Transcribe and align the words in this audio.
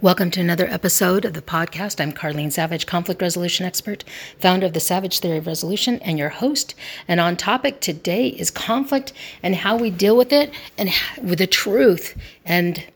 Welcome 0.00 0.30
to 0.30 0.40
another 0.40 0.68
episode 0.68 1.24
of 1.24 1.32
the 1.32 1.42
podcast. 1.42 2.00
I'm 2.00 2.12
Carlene 2.12 2.52
Savage, 2.52 2.86
conflict 2.86 3.20
resolution 3.20 3.66
expert, 3.66 4.04
founder 4.38 4.66
of 4.66 4.72
the 4.72 4.78
Savage 4.78 5.18
Theory 5.18 5.38
of 5.38 5.48
Resolution, 5.48 5.98
and 6.02 6.16
your 6.16 6.28
host. 6.28 6.76
And 7.08 7.18
on 7.18 7.36
topic 7.36 7.80
today 7.80 8.28
is 8.28 8.48
conflict 8.48 9.12
and 9.42 9.56
how 9.56 9.76
we 9.76 9.90
deal 9.90 10.16
with 10.16 10.32
it 10.32 10.52
and 10.78 10.88
with 11.20 11.40
the 11.40 11.48
truth. 11.48 12.16
And 12.44 12.86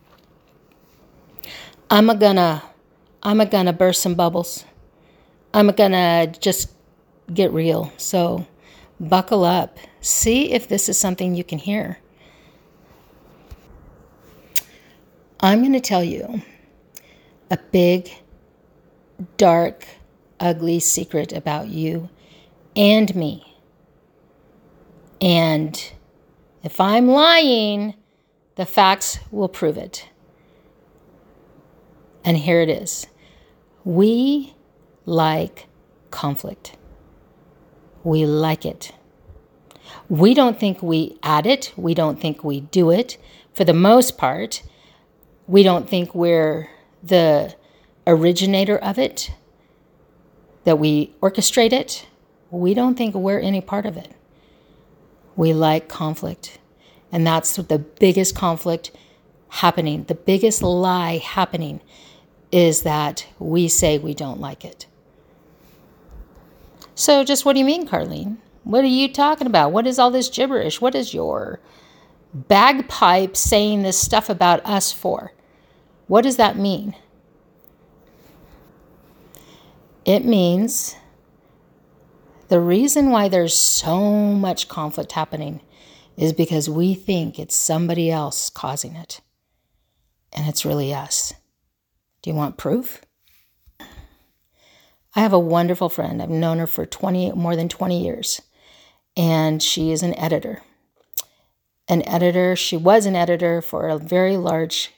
I'm 1.90 2.06
gonna, 2.06 2.62
I'm 3.24 3.38
gonna 3.48 3.72
burst 3.72 4.00
some 4.00 4.14
bubbles. 4.14 4.64
I'm 5.52 5.72
gonna 5.72 6.28
just 6.28 6.70
get 7.34 7.50
real. 7.50 7.92
So 7.96 8.46
buckle 9.00 9.42
up. 9.42 9.76
See 10.00 10.52
if 10.52 10.68
this 10.68 10.88
is 10.88 10.98
something 10.98 11.34
you 11.34 11.42
can 11.42 11.58
hear. 11.58 11.98
I'm 15.40 15.58
going 15.58 15.72
to 15.72 15.80
tell 15.80 16.04
you 16.04 16.42
a 17.52 17.58
big, 17.70 18.10
dark, 19.36 19.86
ugly 20.40 20.80
secret 20.80 21.34
about 21.34 21.68
you 21.68 22.08
and 22.74 23.14
me. 23.14 23.44
And 25.20 25.92
if 26.64 26.80
I'm 26.80 27.08
lying, 27.08 27.94
the 28.56 28.64
facts 28.64 29.18
will 29.30 29.50
prove 29.50 29.76
it. 29.76 30.08
And 32.24 32.38
here 32.38 32.60
it 32.60 32.70
is 32.70 33.06
we 33.84 34.54
like 35.04 35.66
conflict, 36.10 36.76
we 38.02 38.24
like 38.24 38.64
it. 38.64 38.92
We 40.08 40.32
don't 40.32 40.58
think 40.58 40.82
we 40.82 41.18
add 41.22 41.46
it, 41.46 41.74
we 41.76 41.92
don't 41.92 42.18
think 42.18 42.42
we 42.42 42.60
do 42.60 42.90
it. 42.90 43.18
For 43.52 43.64
the 43.64 43.74
most 43.74 44.16
part, 44.16 44.62
we 45.46 45.62
don't 45.62 45.86
think 45.86 46.14
we're 46.14 46.71
the 47.02 47.54
originator 48.06 48.78
of 48.78 48.98
it, 48.98 49.32
that 50.64 50.78
we 50.78 51.14
orchestrate 51.20 51.72
it. 51.72 52.06
We 52.50 52.74
don't 52.74 52.96
think 52.96 53.14
we're 53.14 53.40
any 53.40 53.60
part 53.60 53.86
of 53.86 53.96
it. 53.96 54.12
We 55.36 55.52
like 55.52 55.88
conflict. 55.88 56.58
And 57.10 57.26
that's 57.26 57.56
the 57.56 57.78
biggest 57.78 58.34
conflict 58.34 58.90
happening. 59.48 60.04
The 60.04 60.14
biggest 60.14 60.62
lie 60.62 61.18
happening 61.18 61.80
is 62.50 62.82
that 62.82 63.26
we 63.38 63.68
say 63.68 63.98
we 63.98 64.14
don't 64.14 64.40
like 64.40 64.64
it. 64.64 64.86
So, 66.94 67.24
just 67.24 67.44
what 67.44 67.54
do 67.54 67.58
you 67.58 67.64
mean, 67.64 67.88
Carlene? 67.88 68.36
What 68.64 68.84
are 68.84 68.88
you 68.88 69.12
talking 69.12 69.46
about? 69.46 69.72
What 69.72 69.86
is 69.86 69.98
all 69.98 70.10
this 70.10 70.28
gibberish? 70.28 70.80
What 70.80 70.94
is 70.94 71.14
your 71.14 71.58
bagpipe 72.32 73.36
saying 73.36 73.82
this 73.82 73.98
stuff 73.98 74.28
about 74.28 74.64
us 74.64 74.92
for? 74.92 75.32
What 76.12 76.24
does 76.24 76.36
that 76.36 76.58
mean? 76.58 76.94
It 80.04 80.26
means 80.26 80.94
the 82.48 82.60
reason 82.60 83.08
why 83.08 83.28
there's 83.28 83.54
so 83.54 84.12
much 84.34 84.68
conflict 84.68 85.12
happening 85.12 85.62
is 86.18 86.34
because 86.34 86.68
we 86.68 86.92
think 86.92 87.38
it's 87.38 87.56
somebody 87.56 88.10
else 88.10 88.50
causing 88.50 88.94
it. 88.94 89.22
And 90.34 90.46
it's 90.50 90.66
really 90.66 90.92
us. 90.92 91.32
Do 92.20 92.28
you 92.28 92.36
want 92.36 92.58
proof? 92.58 93.00
I 93.80 93.86
have 95.14 95.32
a 95.32 95.38
wonderful 95.38 95.88
friend. 95.88 96.20
I've 96.20 96.28
known 96.28 96.58
her 96.58 96.66
for 96.66 96.84
20 96.84 97.32
more 97.32 97.56
than 97.56 97.70
20 97.70 98.04
years. 98.04 98.42
And 99.16 99.62
she 99.62 99.90
is 99.90 100.02
an 100.02 100.14
editor. 100.18 100.60
An 101.88 102.06
editor, 102.06 102.54
she 102.54 102.76
was 102.76 103.06
an 103.06 103.16
editor 103.16 103.62
for 103.62 103.88
a 103.88 103.96
very 103.96 104.36
large 104.36 104.92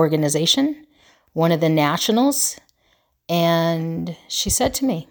organization, 0.00 0.86
one 1.34 1.52
of 1.52 1.60
the 1.60 1.68
nationals, 1.68 2.58
and 3.28 4.16
she 4.28 4.48
said 4.50 4.74
to 4.74 4.86
me, 4.86 5.08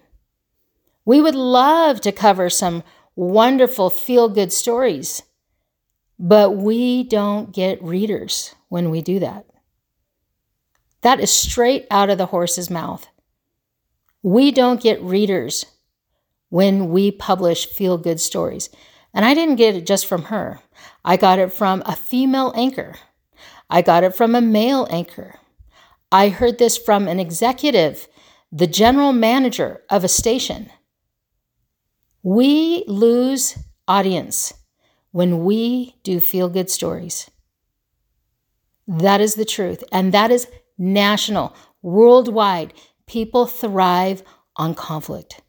We 1.04 1.20
would 1.20 1.36
love 1.36 2.00
to 2.02 2.12
cover 2.12 2.50
some 2.50 2.82
wonderful 3.14 3.88
feel 3.88 4.28
good 4.28 4.52
stories, 4.52 5.22
but 6.18 6.56
we 6.56 7.04
don't 7.04 7.52
get 7.52 7.82
readers 7.82 8.54
when 8.68 8.90
we 8.90 9.00
do 9.00 9.20
that. 9.20 9.46
That 11.02 11.20
is 11.20 11.30
straight 11.32 11.86
out 11.90 12.10
of 12.10 12.18
the 12.18 12.26
horse's 12.26 12.68
mouth. 12.68 13.06
We 14.22 14.50
don't 14.50 14.82
get 14.82 15.00
readers 15.02 15.64
when 16.50 16.90
we 16.90 17.10
publish 17.10 17.66
feel 17.66 17.96
good 17.96 18.20
stories. 18.20 18.68
And 19.14 19.24
I 19.24 19.34
didn't 19.34 19.56
get 19.56 19.76
it 19.76 19.86
just 19.86 20.04
from 20.04 20.24
her. 20.24 20.60
I 21.04 21.16
got 21.16 21.38
it 21.38 21.52
from 21.52 21.82
a 21.86 21.96
female 21.96 22.52
anchor 22.54 22.96
I 23.70 23.82
got 23.82 24.04
it 24.04 24.14
from 24.14 24.34
a 24.34 24.40
male 24.40 24.86
anchor. 24.90 25.38
I 26.10 26.28
heard 26.28 26.58
this 26.58 26.76
from 26.76 27.06
an 27.06 27.20
executive, 27.20 28.08
the 28.50 28.66
general 28.66 29.12
manager 29.12 29.82
of 29.88 30.02
a 30.02 30.08
station. 30.08 30.70
We 32.22 32.84
lose 32.88 33.56
audience 33.86 34.52
when 35.12 35.44
we 35.44 35.96
do 36.02 36.18
feel 36.20 36.48
good 36.48 36.68
stories. 36.68 37.30
That 38.88 39.20
is 39.20 39.36
the 39.36 39.44
truth. 39.44 39.84
And 39.92 40.12
that 40.12 40.32
is 40.32 40.48
national, 40.76 41.54
worldwide. 41.80 42.74
People 43.06 43.46
thrive 43.46 44.24
on 44.56 44.74
conflict. 44.74 45.42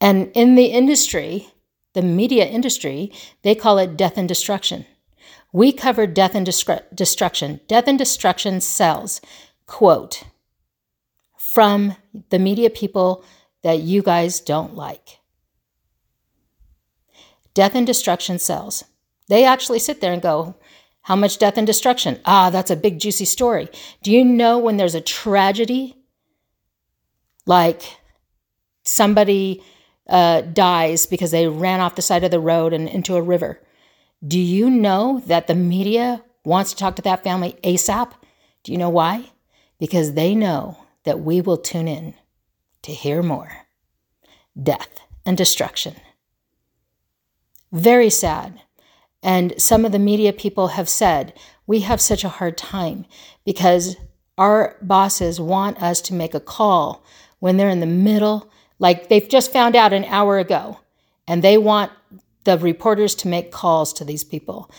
And 0.00 0.30
in 0.34 0.54
the 0.54 0.66
industry, 0.66 1.48
the 1.94 2.02
media 2.02 2.46
industry, 2.46 3.12
they 3.42 3.54
call 3.54 3.78
it 3.78 3.96
death 3.96 4.16
and 4.16 4.28
destruction. 4.28 4.86
We 5.52 5.72
covered 5.72 6.14
death 6.14 6.34
and 6.34 6.46
destruction. 6.46 7.60
Death 7.68 7.86
and 7.86 7.98
destruction 7.98 8.60
sells. 8.60 9.20
Quote 9.66 10.24
from 11.36 11.96
the 12.30 12.38
media 12.38 12.70
people 12.70 13.22
that 13.62 13.80
you 13.80 14.02
guys 14.02 14.40
don't 14.40 14.74
like. 14.74 15.18
Death 17.52 17.74
and 17.74 17.86
destruction 17.86 18.38
sells. 18.38 18.84
They 19.28 19.44
actually 19.44 19.78
sit 19.78 20.00
there 20.00 20.14
and 20.14 20.22
go, 20.22 20.54
How 21.02 21.16
much 21.16 21.38
death 21.38 21.58
and 21.58 21.66
destruction? 21.66 22.20
Ah, 22.24 22.48
that's 22.48 22.70
a 22.70 22.76
big, 22.76 22.98
juicy 22.98 23.26
story. 23.26 23.68
Do 24.02 24.10
you 24.10 24.24
know 24.24 24.58
when 24.58 24.78
there's 24.78 24.94
a 24.94 25.00
tragedy, 25.02 25.98
like 27.44 27.82
somebody 28.84 29.62
uh, 30.08 30.40
dies 30.40 31.04
because 31.04 31.30
they 31.30 31.46
ran 31.48 31.80
off 31.80 31.96
the 31.96 32.02
side 32.02 32.24
of 32.24 32.30
the 32.30 32.40
road 32.40 32.72
and 32.72 32.88
into 32.88 33.16
a 33.16 33.22
river? 33.22 33.60
Do 34.26 34.38
you 34.38 34.70
know 34.70 35.22
that 35.26 35.46
the 35.46 35.54
media 35.54 36.22
wants 36.44 36.70
to 36.70 36.76
talk 36.76 36.96
to 36.96 37.02
that 37.02 37.24
family 37.24 37.56
ASAP? 37.64 38.12
Do 38.62 38.72
you 38.72 38.78
know 38.78 38.90
why? 38.90 39.30
Because 39.78 40.14
they 40.14 40.34
know 40.34 40.78
that 41.04 41.20
we 41.20 41.40
will 41.40 41.56
tune 41.56 41.88
in 41.88 42.14
to 42.82 42.92
hear 42.92 43.22
more 43.22 43.66
death 44.60 45.00
and 45.24 45.36
destruction. 45.36 45.96
Very 47.72 48.10
sad. 48.10 48.60
And 49.22 49.60
some 49.60 49.84
of 49.84 49.92
the 49.92 49.98
media 49.98 50.32
people 50.32 50.68
have 50.68 50.88
said, 50.88 51.32
we 51.66 51.80
have 51.80 52.00
such 52.00 52.22
a 52.22 52.28
hard 52.28 52.58
time 52.58 53.06
because 53.44 53.96
our 54.36 54.76
bosses 54.82 55.40
want 55.40 55.82
us 55.82 56.00
to 56.02 56.14
make 56.14 56.34
a 56.34 56.40
call 56.40 57.04
when 57.38 57.56
they're 57.56 57.70
in 57.70 57.80
the 57.80 57.86
middle, 57.86 58.50
like 58.78 59.08
they've 59.08 59.28
just 59.28 59.52
found 59.52 59.74
out 59.74 59.92
an 59.92 60.04
hour 60.04 60.38
ago, 60.38 60.80
and 61.26 61.42
they 61.42 61.56
want 61.56 61.92
the 62.44 62.58
reporters 62.58 63.14
to 63.16 63.28
make 63.28 63.52
calls 63.52 63.92
to 63.94 64.04
these 64.04 64.24
people. 64.24 64.70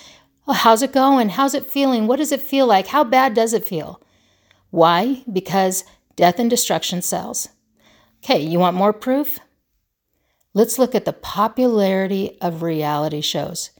Oh, 0.47 0.53
how's 0.53 0.81
it 0.81 0.91
going? 0.91 1.29
How's 1.29 1.53
it 1.53 1.65
feeling? 1.65 2.07
What 2.07 2.17
does 2.17 2.31
it 2.31 2.41
feel 2.41 2.67
like? 2.67 2.87
How 2.87 3.03
bad 3.03 3.33
does 3.33 3.53
it 3.53 3.65
feel? 3.65 4.01
Why? 4.71 5.23
Because 5.31 5.85
death 6.15 6.39
and 6.39 6.49
destruction 6.49 7.01
sells. 7.01 7.49
Okay, 8.23 8.41
you 8.41 8.59
want 8.59 8.75
more 8.75 8.93
proof? 8.93 9.39
Let's 10.53 10.77
look 10.77 10.93
at 10.93 11.05
the 11.05 11.13
popularity 11.13 12.37
of 12.41 12.61
reality 12.61 13.21
shows. 13.21 13.71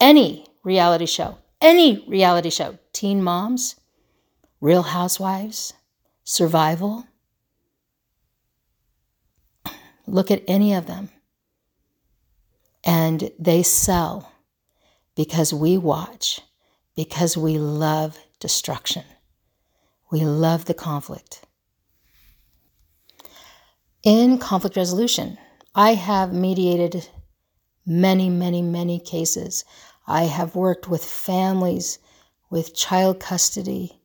Any 0.00 0.46
reality 0.64 1.06
show, 1.06 1.38
any 1.60 2.04
reality 2.08 2.50
show, 2.50 2.78
Teen 2.92 3.22
Moms, 3.22 3.76
Real 4.60 4.82
Housewives, 4.82 5.72
Survival. 6.24 7.06
Look 10.06 10.30
at 10.30 10.42
any 10.46 10.74
of 10.74 10.86
them 10.86 11.10
and 12.84 13.30
they 13.38 13.62
sell 13.62 14.32
because 15.14 15.52
we 15.52 15.76
watch, 15.76 16.40
because 16.96 17.36
we 17.36 17.58
love 17.58 18.18
destruction. 18.38 19.04
We 20.10 20.20
love 20.20 20.64
the 20.64 20.74
conflict. 20.74 21.42
In 24.02 24.38
conflict 24.38 24.76
resolution, 24.76 25.38
I 25.74 25.94
have 25.94 26.32
mediated 26.32 27.08
many, 27.86 28.30
many, 28.30 28.62
many 28.62 28.98
cases. 28.98 29.64
I 30.06 30.24
have 30.24 30.54
worked 30.54 30.88
with 30.88 31.04
families, 31.04 31.98
with 32.48 32.74
child 32.74 33.20
custody, 33.20 34.00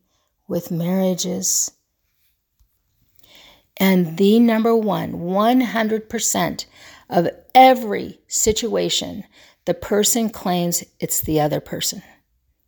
with 0.48 0.70
marriages. 0.70 1.72
And 3.78 4.18
the 4.18 4.40
number 4.40 4.76
one, 4.76 5.14
100% 5.14 6.66
of 7.10 7.30
every 7.54 8.20
situation, 8.28 9.24
the 9.66 9.74
person 9.74 10.30
claims 10.30 10.84
it's 11.00 11.22
the 11.22 11.40
other 11.40 11.60
person 11.60 12.02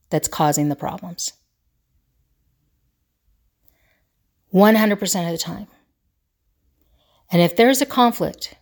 that's 0.09 0.27
causing 0.27 0.69
the 0.69 0.75
problems. 0.75 1.33
100% 4.53 5.25
of 5.25 5.31
the 5.31 5.37
time. 5.37 5.67
And 7.29 7.41
if 7.41 7.55
there's 7.55 7.81
a 7.81 7.85
conflict, 7.85 8.55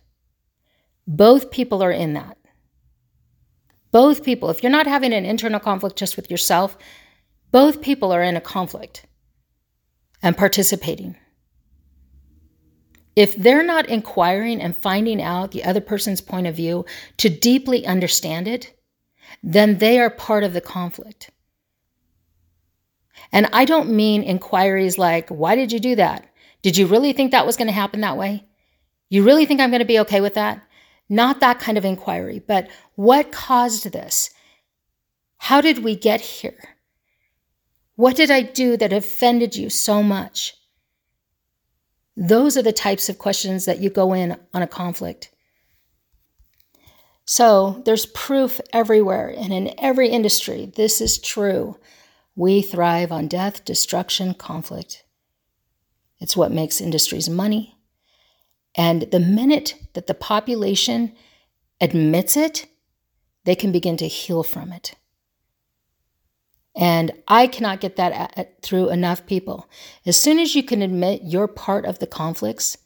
both 1.06 1.50
people 1.50 1.82
are 1.82 1.92
in 1.92 2.14
that. 2.14 2.36
Both 3.92 4.24
people, 4.24 4.50
if 4.50 4.62
you're 4.62 4.72
not 4.72 4.86
having 4.86 5.12
an 5.12 5.24
internal 5.24 5.60
conflict 5.60 5.96
just 5.96 6.16
with 6.16 6.30
yourself, 6.30 6.76
both 7.52 7.80
people 7.80 8.12
are 8.12 8.22
in 8.22 8.36
a 8.36 8.40
conflict 8.40 9.06
and 10.22 10.36
participating. 10.36 11.16
If 13.16 13.34
they're 13.34 13.62
not 13.62 13.88
inquiring 13.88 14.60
and 14.60 14.76
finding 14.76 15.22
out 15.22 15.50
the 15.50 15.64
other 15.64 15.80
person's 15.80 16.20
point 16.20 16.46
of 16.46 16.54
view 16.54 16.84
to 17.16 17.30
deeply 17.30 17.86
understand 17.86 18.46
it, 18.46 18.78
then 19.42 19.78
they 19.78 19.98
are 19.98 20.10
part 20.10 20.44
of 20.44 20.52
the 20.52 20.60
conflict. 20.60 21.30
And 23.32 23.48
I 23.52 23.64
don't 23.64 23.90
mean 23.90 24.22
inquiries 24.22 24.98
like, 24.98 25.28
why 25.30 25.56
did 25.56 25.72
you 25.72 25.80
do 25.80 25.96
that? 25.96 26.28
Did 26.62 26.76
you 26.76 26.86
really 26.86 27.12
think 27.12 27.30
that 27.32 27.46
was 27.46 27.56
going 27.56 27.68
to 27.68 27.72
happen 27.72 28.02
that 28.02 28.18
way? 28.18 28.44
You 29.08 29.22
really 29.22 29.46
think 29.46 29.60
I'm 29.60 29.70
going 29.70 29.80
to 29.80 29.86
be 29.86 30.00
okay 30.00 30.20
with 30.20 30.34
that? 30.34 30.62
Not 31.08 31.40
that 31.40 31.58
kind 31.58 31.78
of 31.78 31.84
inquiry, 31.84 32.42
but 32.46 32.68
what 32.96 33.32
caused 33.32 33.92
this? 33.92 34.30
How 35.38 35.60
did 35.60 35.84
we 35.84 35.96
get 35.96 36.20
here? 36.20 36.76
What 37.94 38.16
did 38.16 38.30
I 38.30 38.42
do 38.42 38.76
that 38.76 38.92
offended 38.92 39.56
you 39.56 39.70
so 39.70 40.02
much? 40.02 40.55
Those 42.16 42.56
are 42.56 42.62
the 42.62 42.72
types 42.72 43.08
of 43.08 43.18
questions 43.18 43.66
that 43.66 43.80
you 43.80 43.90
go 43.90 44.12
in 44.14 44.36
on 44.54 44.62
a 44.62 44.66
conflict. 44.66 45.30
So 47.26 47.82
there's 47.84 48.06
proof 48.06 48.60
everywhere 48.72 49.34
and 49.36 49.52
in 49.52 49.74
every 49.78 50.08
industry. 50.08 50.72
This 50.76 51.00
is 51.00 51.18
true. 51.18 51.76
We 52.36 52.62
thrive 52.62 53.10
on 53.10 53.26
death, 53.26 53.64
destruction, 53.64 54.34
conflict. 54.34 55.04
It's 56.20 56.36
what 56.36 56.52
makes 56.52 56.80
industries 56.80 57.28
money. 57.28 57.76
And 58.76 59.02
the 59.10 59.20
minute 59.20 59.74
that 59.94 60.06
the 60.06 60.14
population 60.14 61.14
admits 61.80 62.36
it, 62.36 62.66
they 63.44 63.54
can 63.54 63.72
begin 63.72 63.96
to 63.98 64.06
heal 64.06 64.42
from 64.42 64.72
it. 64.72 64.94
And 66.76 67.12
I 67.26 67.46
cannot 67.46 67.80
get 67.80 67.96
that 67.96 68.62
through 68.62 68.90
enough 68.90 69.26
people. 69.26 69.68
As 70.04 70.18
soon 70.18 70.38
as 70.38 70.54
you 70.54 70.62
can 70.62 70.82
admit 70.82 71.22
you're 71.24 71.48
part 71.48 71.86
of 71.86 71.98
the 71.98 72.06
conflicts 72.06 72.76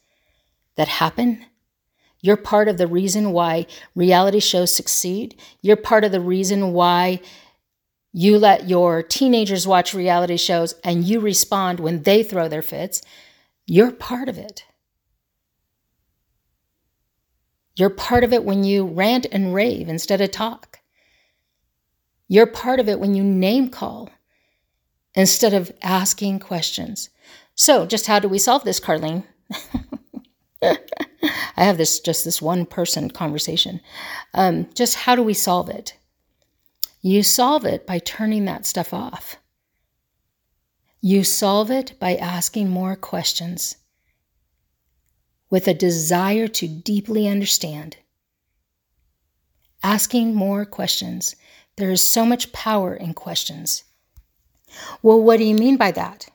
that 0.76 0.86
happen, 0.86 1.44
you're 2.20 2.36
part 2.36 2.68
of 2.68 2.78
the 2.78 2.86
reason 2.86 3.32
why 3.32 3.66
reality 3.96 4.38
shows 4.38 4.74
succeed, 4.74 5.40
you're 5.60 5.76
part 5.76 6.04
of 6.04 6.12
the 6.12 6.20
reason 6.20 6.72
why 6.72 7.20
you 8.12 8.38
let 8.38 8.68
your 8.68 9.02
teenagers 9.02 9.66
watch 9.66 9.94
reality 9.94 10.36
shows 10.36 10.74
and 10.84 11.04
you 11.04 11.18
respond 11.20 11.80
when 11.80 12.02
they 12.02 12.22
throw 12.22 12.48
their 12.48 12.62
fits, 12.62 13.02
you're 13.66 13.92
part 13.92 14.28
of 14.28 14.38
it. 14.38 14.64
You're 17.76 17.90
part 17.90 18.24
of 18.24 18.32
it 18.32 18.44
when 18.44 18.62
you 18.64 18.84
rant 18.84 19.26
and 19.32 19.54
rave 19.54 19.88
instead 19.88 20.20
of 20.20 20.30
talk. 20.30 20.79
You're 22.30 22.46
part 22.46 22.78
of 22.78 22.88
it 22.88 23.00
when 23.00 23.16
you 23.16 23.24
name 23.24 23.70
call 23.70 24.08
instead 25.16 25.52
of 25.52 25.72
asking 25.82 26.38
questions. 26.38 27.10
So, 27.56 27.86
just 27.86 28.06
how 28.06 28.20
do 28.20 28.28
we 28.28 28.38
solve 28.38 28.62
this, 28.62 28.78
Carlene? 28.78 29.24
I 30.62 30.76
have 31.56 31.76
this 31.76 31.98
just 31.98 32.24
this 32.24 32.40
one 32.40 32.66
person 32.66 33.10
conversation. 33.10 33.80
Um, 34.32 34.68
just 34.76 34.94
how 34.94 35.16
do 35.16 35.24
we 35.24 35.34
solve 35.34 35.70
it? 35.70 35.98
You 37.02 37.24
solve 37.24 37.64
it 37.66 37.84
by 37.84 37.98
turning 37.98 38.44
that 38.44 38.64
stuff 38.64 38.94
off. 38.94 39.36
You 41.00 41.24
solve 41.24 41.68
it 41.72 41.98
by 41.98 42.14
asking 42.14 42.68
more 42.68 42.94
questions 42.94 43.74
with 45.50 45.66
a 45.66 45.74
desire 45.74 46.46
to 46.46 46.68
deeply 46.68 47.26
understand. 47.26 47.96
Asking 49.82 50.32
more 50.32 50.64
questions 50.64 51.34
there 51.80 51.90
is 51.90 52.06
so 52.06 52.24
much 52.24 52.52
power 52.52 52.94
in 52.94 53.14
questions. 53.14 53.84
Well, 55.02 55.20
what 55.22 55.38
do 55.38 55.44
you 55.44 55.54
mean 55.54 55.76
by 55.76 55.90
that? 55.92 56.28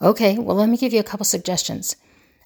Okay, 0.00 0.38
well, 0.38 0.56
let 0.56 0.68
me 0.68 0.76
give 0.76 0.92
you 0.92 1.00
a 1.00 1.04
couple 1.04 1.24
suggestions. 1.24 1.96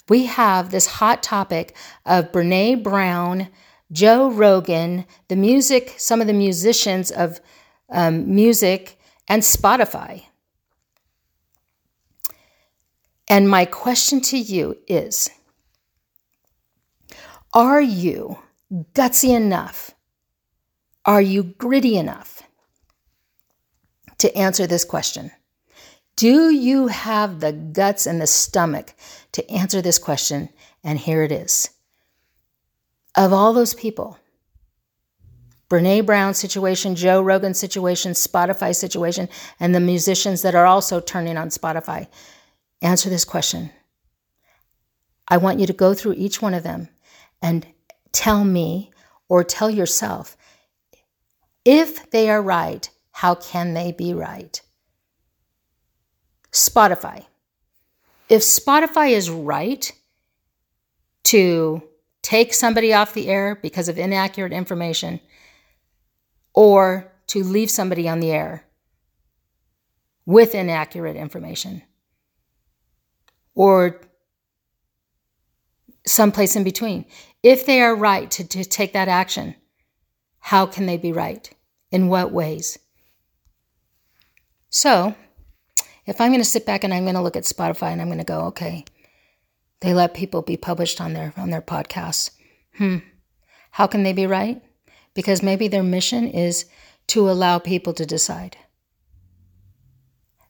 We 0.09 0.27
have 0.27 0.71
this 0.71 0.87
hot 0.87 1.23
topic 1.23 1.77
of 2.05 2.31
Brene 2.31 2.83
Brown, 2.83 3.49
Joe 3.91 4.31
Rogan, 4.31 5.05
the 5.29 5.37
music, 5.37 5.95
some 5.97 6.21
of 6.21 6.27
the 6.27 6.33
musicians 6.33 7.11
of 7.11 7.41
um, 7.91 8.35
music, 8.35 8.99
and 9.29 9.43
Spotify. 9.43 10.25
And 13.29 13.49
my 13.49 13.65
question 13.65 14.21
to 14.23 14.39
you 14.39 14.79
is 14.87 15.31
Are 17.53 17.81
you 17.81 18.39
gutsy 18.95 19.35
enough 19.35 19.96
are 21.07 21.23
you 21.23 21.45
gritty 21.45 21.97
enough 21.97 22.43
to 24.19 24.37
answer 24.37 24.67
this 24.67 24.85
question? 24.85 25.31
Do 26.17 26.51
you 26.51 26.89
have 26.89 27.41
the 27.41 27.53
guts 27.53 28.07
and 28.07 28.21
the 28.21 28.27
stomach 28.27 28.95
to 29.33 29.49
answer 29.51 29.81
this 29.81 29.99
question? 29.99 30.49
And 30.83 30.99
here 30.99 31.23
it 31.23 31.31
is. 31.31 31.71
Of 33.17 33.33
all 33.33 33.53
those 33.53 33.75
people, 33.75 34.19
Brene 35.69 36.07
Brown 36.07 36.35
situation, 36.35 36.95
Joe 36.95 37.21
Rogan 37.21 37.55
situation, 37.55 38.13
Spotify 38.13 38.75
situation, 38.75 39.29
and 39.59 39.75
the 39.75 39.81
musicians 39.81 40.43
that 40.43 40.55
are 40.55 40.67
also 40.67 41.01
turning 41.01 41.37
on 41.37 41.49
Spotify, 41.49 42.09
answer 42.83 43.11
this 43.11 43.25
question. 43.25 43.71
I 45.29 45.39
want 45.39 45.59
you 45.59 45.67
to 45.67 45.73
go 45.73 45.93
through 45.93 46.15
each 46.15 46.41
one 46.41 46.55
of 46.55 46.63
them 46.63 46.89
and 47.43 47.67
tell 48.13 48.45
me 48.45 48.93
or 49.29 49.43
tell 49.43 49.71
yourself 49.71 50.37
if 51.67 52.11
they 52.11 52.31
are 52.31 52.41
right, 52.41 52.89
how 53.11 53.35
can 53.35 53.75
they 53.75 53.93
be 53.93 54.15
right? 54.15 54.63
Spotify. 56.53 57.27
If 58.29 58.43
Spotify 58.43 59.11
is 59.11 59.29
right 59.29 59.93
to 61.25 61.83
take 62.23 62.55
somebody 62.55 62.93
off 62.93 63.15
the 63.15 63.29
air 63.29 63.57
because 63.57 63.89
of 63.89 63.99
inaccurate 63.99 64.53
information 64.53 65.21
or 66.55 67.13
to 67.27 67.43
leave 67.43 67.71
somebody 67.71 68.09
on 68.09 68.21
the 68.21 68.31
air 68.31 68.65
with 70.25 70.55
inaccurate 70.55 71.17
information 71.17 71.83
or 73.55 74.01
someplace 76.07 76.55
in 76.55 76.63
between. 76.63 77.05
If 77.43 77.67
they 77.67 77.81
are 77.81 77.95
right 77.95 78.31
to, 78.33 78.45
to 78.47 78.65
take 78.65 78.93
that 78.93 79.09
action, 79.09 79.57
how 80.39 80.67
can 80.67 80.87
they 80.87 80.97
be 80.97 81.13
right? 81.13 81.51
In 81.97 82.09
what 82.09 82.31
ways? 82.31 82.79
So, 84.69 85.15
if 86.05 86.21
I'm 86.21 86.29
going 86.29 86.43
to 86.43 86.45
sit 86.45 86.67
back 86.67 86.85
and 86.85 86.93
I'm 86.93 87.05
going 87.05 87.15
to 87.15 87.23
look 87.23 87.37
at 87.37 87.45
Spotify 87.45 87.91
and 87.91 88.03
I'm 88.03 88.09
going 88.09 88.19
to 88.19 88.25
go, 88.25 88.41
okay, 88.49 88.85
they 89.81 89.95
let 89.95 90.13
people 90.13 90.43
be 90.43 90.59
published 90.59 91.01
on 91.01 91.15
their 91.15 91.33
on 91.39 91.49
their 91.49 91.63
podcasts. 91.63 92.33
Hmm. 92.77 92.99
How 93.71 93.87
can 93.87 94.03
they 94.03 94.13
be 94.13 94.27
right? 94.27 94.61
Because 95.15 95.43
maybe 95.43 95.69
their 95.69 95.83
mission 95.83 96.29
is 96.29 96.67
to 97.07 97.31
allow 97.31 97.59
people 97.59 97.95
to 97.95 98.05
decide. 98.05 98.59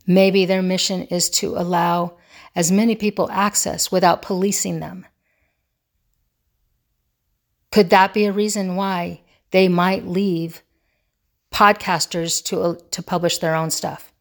Maybe 0.05 0.47
their 0.47 0.63
mission 0.63 1.03
is 1.03 1.31
to 1.39 1.57
allow 1.57 2.17
as 2.57 2.73
many 2.73 2.97
people 2.97 3.31
access 3.31 3.93
without 3.93 4.21
policing 4.21 4.81
them. 4.81 5.07
Could 7.71 7.91
that 7.91 8.13
be 8.13 8.25
a 8.25 8.33
reason 8.33 8.75
why 8.75 9.21
they 9.53 9.69
might 9.69 10.09
leave 10.09 10.65
podcasters 11.57 12.45
to, 12.45 12.61
uh, 12.61 12.75
to 12.91 13.03
publish 13.03 13.39
their 13.39 13.55
own 13.55 13.71
stuff. 13.71 14.13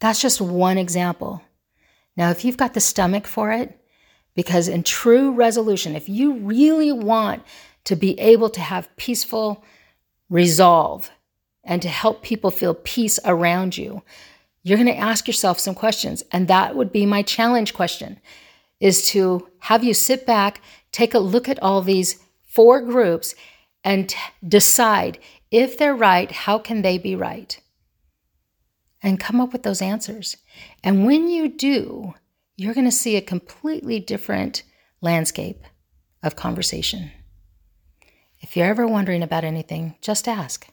That's 0.00 0.20
just 0.20 0.40
one 0.40 0.76
example. 0.76 1.40
Now, 2.16 2.30
if 2.30 2.44
you've 2.44 2.56
got 2.56 2.74
the 2.74 2.80
stomach 2.80 3.28
for 3.28 3.52
it, 3.52 3.80
because 4.34 4.66
in 4.66 4.82
true 4.82 5.30
resolution, 5.30 5.94
if 5.94 6.08
you 6.08 6.34
really 6.38 6.90
want 6.90 7.44
to 7.84 7.94
be 7.94 8.18
able 8.18 8.50
to 8.50 8.60
have 8.60 8.94
peaceful 8.96 9.64
resolve 10.28 11.10
and 11.62 11.80
to 11.80 11.88
help 11.88 12.24
people 12.24 12.50
feel 12.50 12.74
peace 12.74 13.20
around 13.24 13.78
you, 13.78 14.02
you're 14.64 14.78
going 14.78 14.88
to 14.88 14.96
ask 14.96 15.28
yourself 15.28 15.60
some 15.60 15.76
questions. 15.76 16.24
And 16.32 16.48
that 16.48 16.74
would 16.74 16.90
be 16.90 17.06
my 17.06 17.22
challenge 17.22 17.72
question 17.72 18.18
is 18.80 19.08
to 19.10 19.48
have 19.60 19.84
you 19.84 19.94
sit 19.94 20.26
back, 20.26 20.60
take 20.90 21.14
a 21.14 21.20
look 21.20 21.48
at 21.48 21.62
all 21.62 21.82
these 21.82 22.18
four 22.42 22.80
groups 22.80 23.36
and 23.84 24.14
decide 24.46 25.18
if 25.50 25.78
they're 25.78 25.94
right, 25.94 26.30
how 26.30 26.58
can 26.58 26.82
they 26.82 26.98
be 26.98 27.14
right? 27.14 27.60
And 29.02 29.20
come 29.20 29.40
up 29.40 29.52
with 29.52 29.62
those 29.62 29.82
answers. 29.82 30.36
And 30.82 31.06
when 31.06 31.28
you 31.28 31.48
do, 31.48 32.14
you're 32.56 32.74
going 32.74 32.86
to 32.86 32.92
see 32.92 33.16
a 33.16 33.22
completely 33.22 34.00
different 34.00 34.62
landscape 35.00 35.62
of 36.22 36.36
conversation. 36.36 37.12
If 38.40 38.56
you're 38.56 38.66
ever 38.66 38.86
wondering 38.86 39.22
about 39.22 39.44
anything, 39.44 39.96
just 40.00 40.26
ask. 40.26 40.66